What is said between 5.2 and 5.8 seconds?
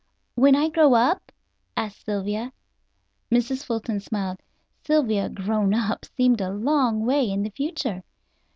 "grown